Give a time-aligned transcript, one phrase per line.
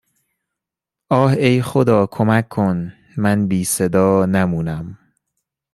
[1.11, 4.97] آه ای خدا کمک کن من بی صدا نمونم